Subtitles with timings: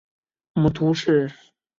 [0.55, 1.31] 母屠氏。